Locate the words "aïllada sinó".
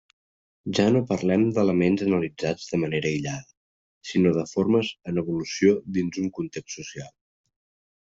3.11-4.35